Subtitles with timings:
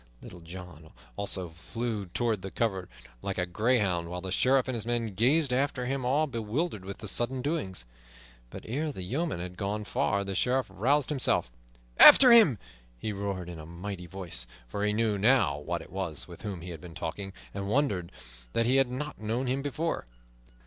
[0.23, 2.89] Little John also flew toward the covert
[3.21, 6.97] like a greyhound, while the Sheriff and his men gazed after him all bewildered with
[6.97, 7.75] the sudden doing.
[8.49, 11.51] But ere the yeoman had gone far the Sheriff roused himself.
[11.99, 12.57] "After him!"
[12.97, 16.61] he roared in a mighty voice; for he knew now who it was with whom
[16.61, 18.11] he had been talking, and wondered
[18.53, 20.07] that he had not known him before.